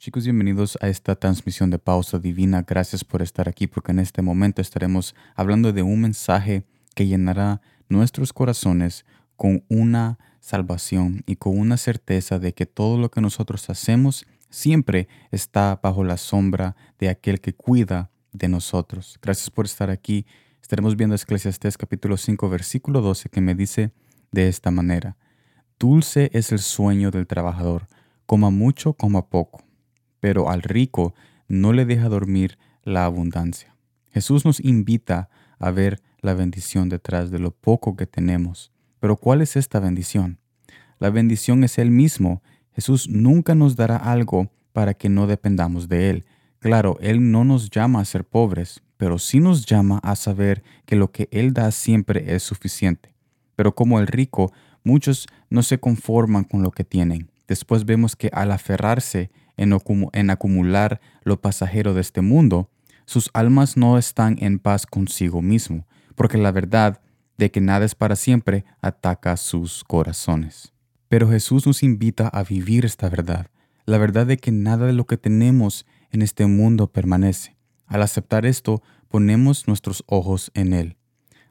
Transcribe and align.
Chicos, 0.00 0.24
bienvenidos 0.24 0.78
a 0.80 0.88
esta 0.88 1.14
transmisión 1.14 1.68
de 1.68 1.78
Pausa 1.78 2.18
Divina. 2.18 2.64
Gracias 2.66 3.04
por 3.04 3.20
estar 3.20 3.50
aquí 3.50 3.66
porque 3.66 3.92
en 3.92 3.98
este 3.98 4.22
momento 4.22 4.62
estaremos 4.62 5.14
hablando 5.36 5.74
de 5.74 5.82
un 5.82 6.00
mensaje 6.00 6.64
que 6.94 7.06
llenará 7.06 7.60
nuestros 7.90 8.32
corazones 8.32 9.04
con 9.36 9.62
una 9.68 10.18
salvación 10.40 11.22
y 11.26 11.36
con 11.36 11.58
una 11.58 11.76
certeza 11.76 12.38
de 12.38 12.54
que 12.54 12.64
todo 12.64 12.96
lo 12.96 13.10
que 13.10 13.20
nosotros 13.20 13.68
hacemos 13.68 14.24
siempre 14.48 15.06
está 15.32 15.78
bajo 15.82 16.02
la 16.02 16.16
sombra 16.16 16.76
de 16.98 17.10
aquel 17.10 17.42
que 17.42 17.52
cuida 17.52 18.10
de 18.32 18.48
nosotros. 18.48 19.18
Gracias 19.20 19.50
por 19.50 19.66
estar 19.66 19.90
aquí. 19.90 20.24
Estaremos 20.62 20.96
viendo 20.96 21.14
Eclesiastés 21.14 21.76
capítulo 21.76 22.16
5 22.16 22.48
versículo 22.48 23.02
12 23.02 23.28
que 23.28 23.42
me 23.42 23.54
dice 23.54 23.92
de 24.32 24.48
esta 24.48 24.70
manera. 24.70 25.18
Dulce 25.78 26.30
es 26.32 26.52
el 26.52 26.60
sueño 26.60 27.10
del 27.10 27.26
trabajador, 27.26 27.86
coma 28.24 28.48
mucho, 28.48 28.94
coma 28.94 29.28
poco 29.28 29.69
pero 30.20 30.50
al 30.50 30.62
rico 30.62 31.14
no 31.48 31.72
le 31.72 31.84
deja 31.84 32.08
dormir 32.08 32.58
la 32.84 33.04
abundancia. 33.04 33.74
Jesús 34.12 34.44
nos 34.44 34.60
invita 34.60 35.28
a 35.58 35.70
ver 35.70 36.02
la 36.20 36.34
bendición 36.34 36.88
detrás 36.88 37.30
de 37.30 37.38
lo 37.38 37.50
poco 37.50 37.96
que 37.96 38.06
tenemos. 38.06 38.72
Pero 39.00 39.16
¿cuál 39.16 39.40
es 39.42 39.56
esta 39.56 39.80
bendición? 39.80 40.38
La 40.98 41.10
bendición 41.10 41.64
es 41.64 41.78
Él 41.78 41.90
mismo. 41.90 42.42
Jesús 42.72 43.08
nunca 43.08 43.54
nos 43.54 43.76
dará 43.76 43.96
algo 43.96 44.50
para 44.72 44.94
que 44.94 45.08
no 45.08 45.26
dependamos 45.26 45.88
de 45.88 46.10
Él. 46.10 46.24
Claro, 46.58 46.98
Él 47.00 47.30
no 47.30 47.44
nos 47.44 47.70
llama 47.70 48.00
a 48.00 48.04
ser 48.04 48.24
pobres, 48.24 48.82
pero 48.96 49.18
sí 49.18 49.40
nos 49.40 49.64
llama 49.64 49.98
a 50.02 50.14
saber 50.14 50.62
que 50.84 50.96
lo 50.96 51.10
que 51.10 51.28
Él 51.32 51.54
da 51.54 51.70
siempre 51.70 52.34
es 52.34 52.42
suficiente. 52.42 53.14
Pero 53.56 53.74
como 53.74 53.98
el 53.98 54.06
rico, 54.06 54.52
muchos 54.84 55.26
no 55.48 55.62
se 55.62 55.78
conforman 55.78 56.44
con 56.44 56.62
lo 56.62 56.70
que 56.70 56.84
tienen. 56.84 57.30
Después 57.48 57.84
vemos 57.84 58.14
que 58.14 58.30
al 58.32 58.52
aferrarse 58.52 59.30
en, 59.60 60.30
acumular 60.30 61.00
lo 61.22 61.40
pasajero 61.40 61.94
de 61.94 62.00
este 62.00 62.20
mundo, 62.22 62.70
sus 63.04 63.30
almas 63.34 63.76
no 63.76 63.98
están 63.98 64.36
en 64.40 64.58
paz 64.58 64.86
consigo 64.86 65.42
mismo, 65.42 65.86
porque 66.14 66.38
la 66.38 66.52
verdad 66.52 67.00
de 67.38 67.50
que 67.50 67.60
nada 67.60 67.84
es 67.84 67.94
para 67.94 68.16
siempre 68.16 68.64
ataca 68.80 69.36
sus 69.36 69.84
corazones. 69.84 70.72
Pero 71.08 71.28
Jesús 71.28 71.66
nos 71.66 71.82
invita 71.82 72.28
a 72.28 72.42
vivir 72.42 72.84
esta 72.84 73.08
verdad, 73.08 73.48
la 73.84 73.98
verdad 73.98 74.26
de 74.26 74.36
que 74.36 74.52
nada 74.52 74.86
de 74.86 74.92
lo 74.92 75.06
que 75.06 75.16
tenemos 75.16 75.86
en 76.10 76.22
este 76.22 76.46
mundo 76.46 76.86
permanece. 76.86 77.56
Al 77.86 78.02
aceptar 78.02 78.46
esto, 78.46 78.82
ponemos 79.08 79.66
nuestros 79.66 80.04
ojos 80.06 80.50
en 80.54 80.72
Él. 80.72 80.96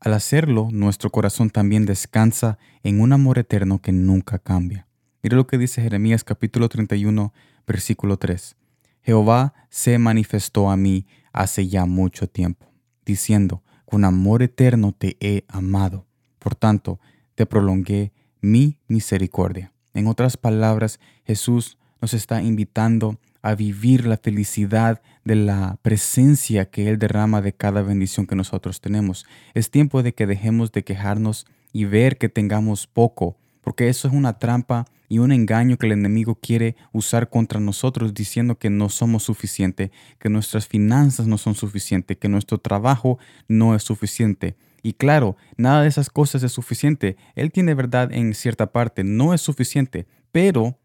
Al 0.00 0.14
hacerlo, 0.14 0.68
nuestro 0.72 1.10
corazón 1.10 1.50
también 1.50 1.86
descansa 1.86 2.58
en 2.82 3.00
un 3.00 3.12
amor 3.12 3.38
eterno 3.38 3.80
que 3.80 3.92
nunca 3.92 4.38
cambia. 4.38 4.88
Mira 5.22 5.36
lo 5.36 5.46
que 5.46 5.58
dice 5.58 5.80
Jeremías 5.80 6.24
capítulo 6.24 6.68
31, 6.68 7.32
Versículo 7.66 8.16
3. 8.16 8.56
Jehová 9.02 9.54
se 9.68 9.98
manifestó 9.98 10.70
a 10.70 10.76
mí 10.76 11.06
hace 11.32 11.68
ya 11.68 11.86
mucho 11.86 12.28
tiempo, 12.28 12.66
diciendo, 13.04 13.62
con 13.84 14.04
amor 14.04 14.42
eterno 14.42 14.92
te 14.92 15.16
he 15.20 15.44
amado. 15.48 16.06
Por 16.38 16.54
tanto, 16.54 17.00
te 17.34 17.46
prolongué 17.46 18.12
mi 18.40 18.78
misericordia. 18.88 19.72
En 19.94 20.06
otras 20.06 20.36
palabras, 20.36 21.00
Jesús 21.24 21.78
nos 22.00 22.14
está 22.14 22.42
invitando 22.42 23.18
a 23.42 23.54
vivir 23.54 24.06
la 24.06 24.16
felicidad 24.16 25.02
de 25.24 25.36
la 25.36 25.78
presencia 25.82 26.70
que 26.70 26.88
Él 26.88 26.98
derrama 26.98 27.42
de 27.42 27.52
cada 27.52 27.82
bendición 27.82 28.26
que 28.26 28.36
nosotros 28.36 28.80
tenemos. 28.80 29.26
Es 29.54 29.70
tiempo 29.70 30.02
de 30.02 30.14
que 30.14 30.26
dejemos 30.26 30.72
de 30.72 30.84
quejarnos 30.84 31.46
y 31.72 31.84
ver 31.84 32.18
que 32.18 32.28
tengamos 32.28 32.86
poco, 32.86 33.36
porque 33.62 33.88
eso 33.88 34.08
es 34.08 34.14
una 34.14 34.38
trampa 34.38 34.84
y 35.08 35.18
un 35.18 35.32
engaño 35.32 35.76
que 35.76 35.86
el 35.86 35.92
enemigo 35.92 36.36
quiere 36.36 36.76
usar 36.92 37.28
contra 37.30 37.60
nosotros 37.60 38.14
diciendo 38.14 38.58
que 38.58 38.70
no 38.70 38.88
somos 38.88 39.24
suficientes, 39.24 39.90
que 40.18 40.28
nuestras 40.28 40.66
finanzas 40.66 41.26
no 41.26 41.38
son 41.38 41.54
suficientes, 41.54 42.16
que 42.16 42.28
nuestro 42.28 42.58
trabajo 42.58 43.18
no 43.48 43.74
es 43.74 43.82
suficiente. 43.82 44.56
Y 44.82 44.94
claro, 44.94 45.36
nada 45.56 45.82
de 45.82 45.88
esas 45.88 46.10
cosas 46.10 46.42
es 46.42 46.52
suficiente. 46.52 47.16
Él 47.34 47.52
tiene 47.52 47.74
verdad 47.74 48.12
en 48.12 48.34
cierta 48.34 48.72
parte, 48.72 49.04
no 49.04 49.32
es 49.32 49.40
suficiente, 49.40 50.06
pero 50.32 50.78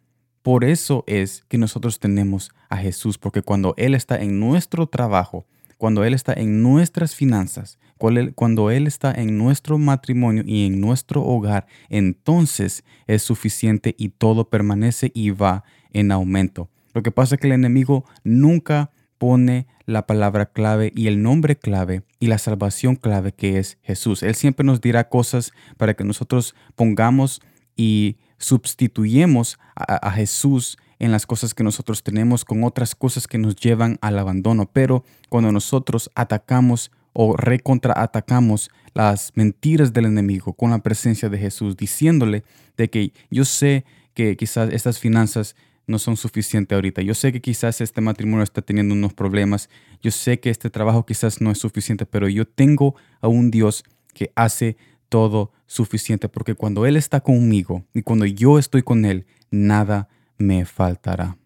por 0.43 0.63
eso 0.63 1.03
es 1.07 1.43
que 1.47 1.57
nosotros 1.57 1.99
tenemos 1.99 2.51
a 2.69 2.77
Jesús, 2.77 3.17
porque 3.17 3.41
cuando 3.41 3.73
Él 3.77 3.95
está 3.95 4.21
en 4.21 4.39
nuestro 4.39 4.87
trabajo, 4.87 5.45
cuando 5.77 6.03
Él 6.03 6.13
está 6.13 6.33
en 6.33 6.63
nuestras 6.63 7.15
finanzas, 7.15 7.79
cuando 8.35 8.71
Él 8.71 8.88
está 8.88 9.11
en 9.11 9.38
nuestro 9.38 9.77
matrimonio 9.77 10.43
y 10.45 10.65
en 10.65 10.79
nuestro 10.79 11.23
hogar, 11.23 11.67
entonces 11.89 12.83
es 13.07 13.23
suficiente 13.23 13.95
y 13.97 14.09
todo 14.09 14.49
permanece 14.49 15.11
y 15.13 15.31
va 15.31 15.63
en 15.91 16.11
aumento. 16.11 16.69
Lo 16.93 17.03
que 17.03 17.11
pasa 17.11 17.35
es 17.35 17.41
que 17.41 17.47
el 17.47 17.53
enemigo 17.53 18.05
nunca 18.23 18.91
pone 19.17 19.67
la 19.85 20.05
palabra 20.05 20.47
clave 20.47 20.91
y 20.95 21.07
el 21.07 21.21
nombre 21.21 21.55
clave 21.55 22.03
y 22.19 22.27
la 22.27 22.37
salvación 22.37 22.95
clave 22.95 23.31
que 23.31 23.57
es 23.57 23.77
Jesús. 23.81 24.21
Él 24.21 24.35
siempre 24.35 24.66
nos 24.66 24.81
dirá 24.81 25.09
cosas 25.09 25.53
para 25.77 25.93
que 25.93 26.03
nosotros 26.03 26.55
pongamos 26.75 27.41
y 27.75 28.17
sustituyemos 28.37 29.59
a, 29.75 30.07
a 30.07 30.11
Jesús 30.11 30.77
en 31.00 31.12
las 31.12 31.25
cosas 31.25 31.53
que 31.53 31.63
nosotros 31.63 32.03
tenemos 32.03 32.46
con 32.46 32.63
otras 32.63 32.96
cosas 32.96 33.28
que 33.28 33.38
nos 33.38 33.56
llevan 33.56 33.97
al 34.02 34.19
abandono. 34.19 34.69
Pero 34.72 35.03
cuando 35.30 35.52
nosotros 35.52 36.12
atacamos 36.16 36.91
o 37.13 37.35
recontraatacamos 37.35 38.69
las 38.94 39.31
mentiras 39.35 39.94
del 39.94 40.06
enemigo 40.06 40.53
con 40.53 40.72
la 40.72 40.80
presencia 40.80 41.30
de 41.30 41.38
Jesús, 41.38 41.78
diciéndole 41.78 42.44
de 42.78 42.90
que 42.90 43.12
yo 43.30 43.46
sé 43.46 43.85
que 44.13 44.35
quizás 44.38 44.72
estas 44.72 45.00
finanzas 45.00 45.56
no 45.88 46.00
son 46.00 46.18
suficientes 46.18 46.75
ahorita. 46.75 47.02
Yo 47.02 47.14
sé 47.14 47.31
que 47.31 47.41
quizás 47.41 47.81
este 47.81 48.02
matrimonio 48.02 48.44
está 48.44 48.62
teniendo 48.62 48.94
unos 48.94 49.14
problemas. 49.14 49.69
Yo 50.02 50.12
sé 50.12 50.40
que 50.40 50.50
este 50.50 50.69
trabajo 50.69 51.06
quizás 51.06 51.41
no 51.41 51.50
es 51.50 51.58
suficiente, 51.58 52.06
pero 52.06 52.28
yo 52.28 52.46
tengo 52.46 52.96
a 53.22 53.29
un 53.29 53.50
Dios 53.50 53.84
que 54.14 54.31
hace 54.35 54.75
todo 55.09 55.52
suficiente, 55.66 56.28
porque 56.28 56.56
cuando 56.56 56.85
Él 56.85 56.97
está 56.97 57.22
conmigo 57.22 57.85
y 57.94 58.02
cuando 58.02 58.25
yo 58.25 58.59
estoy 58.59 58.84
con 58.84 59.06
Él, 59.06 59.25
nada 59.50 60.09
me 60.37 60.65
faltará. 60.65 61.37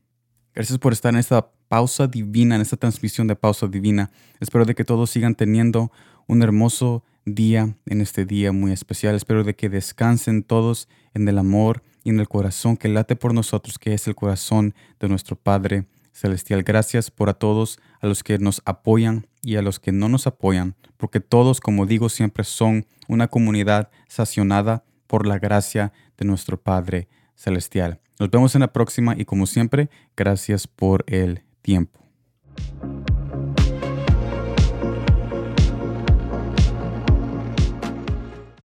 Gracias 0.53 0.77
por 0.77 0.93
estar 0.93 1.13
en 1.13 1.19
esta 1.19 1.51
pausa 1.67 2.07
divina, 2.07 2.55
en 2.55 2.61
esta 2.61 2.77
transmisión 2.77 3.27
de 3.27 3.35
pausa 3.35 3.67
divina. 3.67 4.11
Espero 4.39 4.65
de 4.65 4.75
que 4.75 4.83
todos 4.83 5.09
sigan 5.09 5.35
teniendo 5.35 5.91
un 6.27 6.41
hermoso 6.43 7.03
día 7.25 7.75
en 7.85 8.01
este 8.01 8.25
día 8.25 8.51
muy 8.51 8.71
especial. 8.71 9.15
Espero 9.15 9.43
de 9.43 9.55
que 9.55 9.69
descansen 9.69 10.43
todos 10.43 10.89
en 11.13 11.27
el 11.27 11.37
amor 11.37 11.83
y 12.03 12.09
en 12.09 12.19
el 12.19 12.27
corazón 12.27 12.77
que 12.77 12.89
late 12.89 13.15
por 13.15 13.33
nosotros, 13.33 13.79
que 13.79 13.93
es 13.93 14.07
el 14.07 14.15
corazón 14.15 14.73
de 14.99 15.07
nuestro 15.07 15.35
Padre 15.35 15.85
Celestial. 16.11 16.63
Gracias 16.63 17.09
por 17.09 17.29
a 17.29 17.33
todos, 17.33 17.79
a 18.01 18.07
los 18.07 18.23
que 18.23 18.37
nos 18.37 18.61
apoyan 18.65 19.27
y 19.41 19.55
a 19.55 19.61
los 19.61 19.79
que 19.79 19.91
no 19.91 20.09
nos 20.09 20.27
apoyan, 20.27 20.75
porque 20.97 21.19
todos, 21.19 21.61
como 21.61 21.85
digo 21.85 22.09
siempre, 22.09 22.43
son 22.43 22.85
una 23.07 23.27
comunidad 23.27 23.89
sacionada 24.07 24.83
por 25.07 25.25
la 25.25 25.39
gracia 25.39 25.93
de 26.17 26.25
nuestro 26.25 26.61
Padre 26.61 27.07
Celestial. 27.41 27.99
Nos 28.19 28.29
vemos 28.29 28.53
en 28.53 28.61
la 28.61 28.71
próxima 28.71 29.15
y 29.17 29.25
como 29.25 29.47
siempre, 29.47 29.89
gracias 30.15 30.67
por 30.67 31.03
el 31.07 31.41
tiempo. 31.63 32.00